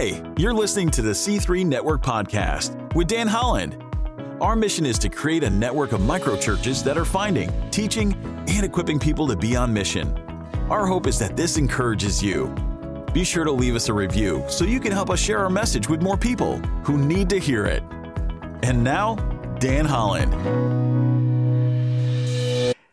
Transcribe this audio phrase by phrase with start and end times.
[0.00, 3.76] Hey, you're listening to the C3 Network Podcast with Dan Holland.
[4.40, 8.14] Our mission is to create a network of microchurches that are finding, teaching,
[8.48, 10.16] and equipping people to be on mission.
[10.70, 12.46] Our hope is that this encourages you.
[13.12, 15.86] Be sure to leave us a review so you can help us share our message
[15.86, 17.82] with more people who need to hear it.
[18.62, 19.16] And now,
[19.58, 20.32] Dan Holland.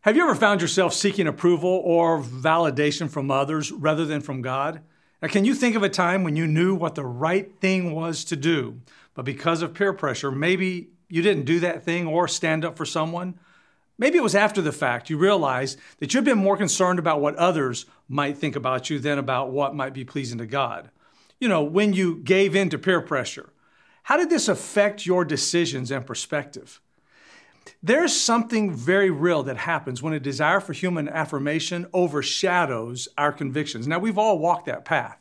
[0.00, 4.80] Have you ever found yourself seeking approval or validation from others rather than from God?
[5.24, 8.24] Now, can you think of a time when you knew what the right thing was
[8.24, 8.82] to do,
[9.14, 12.84] but because of peer pressure, maybe you didn't do that thing or stand up for
[12.84, 13.38] someone?
[13.96, 17.36] Maybe it was after the fact you realized that you'd been more concerned about what
[17.36, 20.90] others might think about you than about what might be pleasing to God.
[21.40, 23.48] You know, when you gave in to peer pressure,
[24.02, 26.82] how did this affect your decisions and perspective?
[27.82, 33.86] There's something very real that happens when a desire for human affirmation overshadows our convictions.
[33.86, 35.18] Now, we've all walked that path.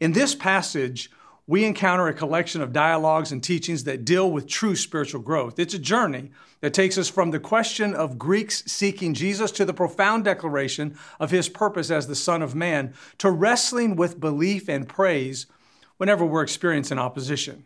[0.00, 1.10] In this passage,
[1.46, 5.58] we encounter a collection of dialogues and teachings that deal with true spiritual growth.
[5.58, 9.74] It's a journey that takes us from the question of Greeks seeking Jesus to the
[9.74, 14.88] profound declaration of his purpose as the Son of Man to wrestling with belief and
[14.88, 15.46] praise
[15.98, 17.64] whenever we're experiencing opposition.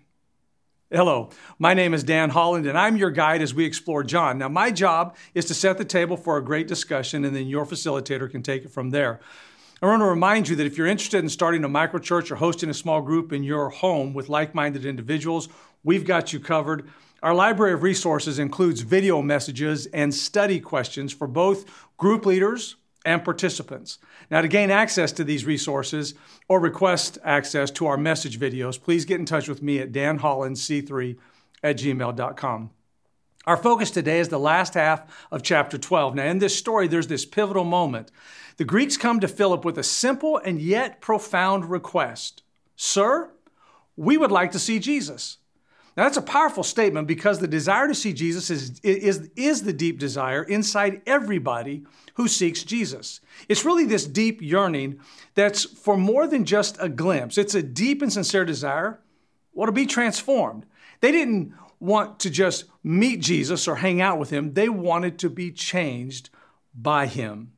[0.90, 4.38] Hello, my name is Dan Holland, and I'm your guide as we explore John.
[4.38, 7.66] Now, my job is to set the table for a great discussion, and then your
[7.66, 9.20] facilitator can take it from there.
[9.82, 12.70] I want to remind you that if you're interested in starting a microchurch or hosting
[12.70, 15.50] a small group in your home with like minded individuals,
[15.84, 16.88] we've got you covered.
[17.22, 21.66] Our library of resources includes video messages and study questions for both
[21.98, 23.98] group leaders and participants.
[24.30, 26.14] Now, to gain access to these resources
[26.48, 31.16] or request access to our message videos, please get in touch with me at danhollandc3
[31.62, 32.70] at gmail.com.
[33.46, 36.16] Our focus today is the last half of chapter 12.
[36.16, 38.10] Now, in this story, there's this pivotal moment
[38.58, 42.42] the Greeks come to Philip with a simple and yet profound request
[42.80, 43.30] Sir,
[43.96, 45.38] we would like to see Jesus.
[45.98, 49.72] Now, that's a powerful statement because the desire to see Jesus is, is, is the
[49.72, 51.82] deep desire inside everybody
[52.14, 53.20] who seeks Jesus.
[53.48, 55.00] It's really this deep yearning
[55.34, 57.36] that's for more than just a glimpse.
[57.36, 59.00] It's a deep and sincere desire,
[59.52, 60.66] well, to be transformed.
[61.00, 65.28] They didn't want to just meet Jesus or hang out with him, they wanted to
[65.28, 66.30] be changed
[66.76, 67.50] by him.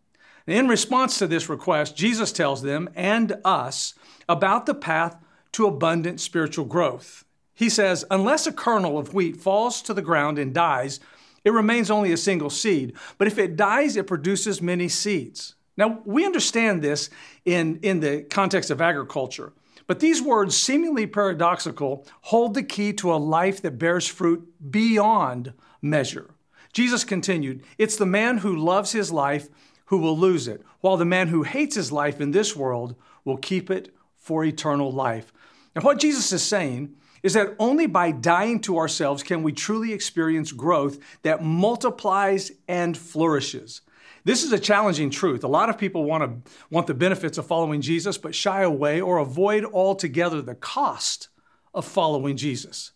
[0.46, 3.92] In response to this request, Jesus tells them and us
[4.30, 5.18] about the path
[5.52, 7.26] to abundant spiritual growth.
[7.60, 10.98] He says, Unless a kernel of wheat falls to the ground and dies,
[11.44, 12.94] it remains only a single seed.
[13.18, 15.56] But if it dies, it produces many seeds.
[15.76, 17.10] Now, we understand this
[17.44, 19.52] in, in the context of agriculture,
[19.86, 25.52] but these words, seemingly paradoxical, hold the key to a life that bears fruit beyond
[25.82, 26.30] measure.
[26.72, 29.50] Jesus continued, It's the man who loves his life
[29.86, 32.94] who will lose it, while the man who hates his life in this world
[33.26, 35.30] will keep it for eternal life.
[35.74, 39.92] And what Jesus is saying is that only by dying to ourselves can we truly
[39.92, 43.82] experience growth that multiplies and flourishes.
[44.24, 45.44] This is a challenging truth.
[45.44, 49.00] A lot of people want to want the benefits of following Jesus but shy away
[49.00, 51.28] or avoid altogether the cost
[51.72, 52.92] of following Jesus.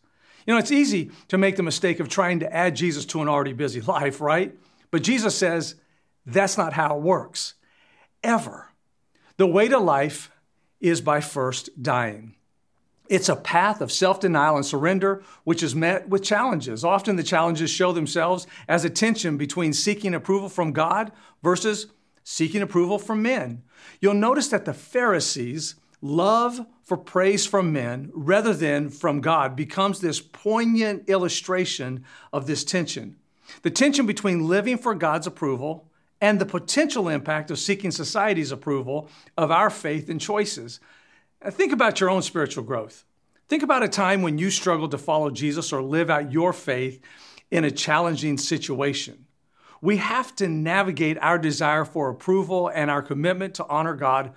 [0.47, 3.29] You know, it's easy to make the mistake of trying to add Jesus to an
[3.29, 4.55] already busy life, right?
[4.91, 5.77] But Jesus says,
[6.27, 7.55] that's not how it works,
[8.23, 8.71] ever.
[9.37, 10.31] The way to life
[10.81, 12.34] is by first dying.
[13.09, 16.84] It's a path of self denial and surrender, which is met with challenges.
[16.84, 21.88] Often the challenges show themselves as a tension between seeking approval from God versus
[22.22, 23.62] seeking approval from men.
[24.00, 30.00] You'll notice that the Pharisees' love for praise from men rather than from God becomes
[30.00, 33.16] this poignant illustration of this tension.
[33.62, 35.91] The tension between living for God's approval
[36.21, 40.81] and the potential impact of seeking society's approval of our faith and choices.
[41.44, 43.05] Uh, think about your own spiritual growth.
[43.49, 47.00] Think about a time when you struggled to follow Jesus or live out your faith
[47.50, 49.27] in a challenging situation.
[49.83, 54.33] We have to navigate our desire for approval and our commitment to honor God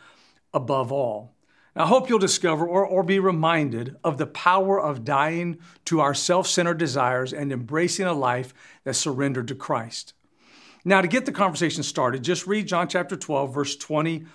[0.54, 1.34] above all.
[1.74, 6.14] I hope you'll discover or, or be reminded of the power of dying to our
[6.14, 8.54] self centered desires and embracing a life
[8.84, 10.14] that's surrendered to Christ.
[10.84, 14.26] Now, to get the conversation started, just read John chapter 12, verse 20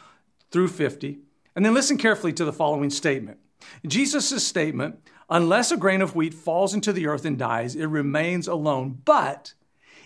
[0.50, 1.18] through 50,
[1.54, 3.38] and then listen carefully to the following statement.
[3.86, 8.48] Jesus' statement, unless a grain of wheat falls into the earth and dies, it remains
[8.48, 9.00] alone.
[9.04, 9.54] But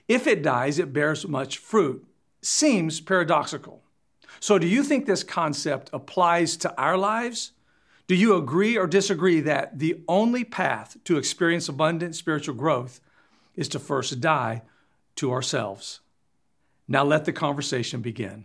[0.09, 2.07] if it dies, it bears much fruit.
[2.43, 3.83] Seems paradoxical.
[4.41, 7.53] So, do you think this concept applies to our lives?
[8.07, 13.01] Do you agree or disagree that the only path to experience abundant spiritual growth
[13.57, 14.63] is to first die
[15.17, 16.01] to ourselves?
[16.87, 18.45] Now let the conversation begin.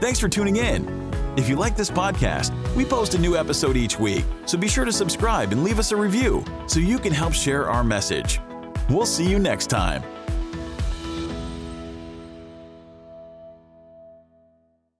[0.00, 1.12] Thanks for tuning in.
[1.36, 4.84] If you like this podcast, we post a new episode each week, so be sure
[4.84, 8.40] to subscribe and leave us a review so you can help share our message.
[8.88, 10.02] We'll see you next time.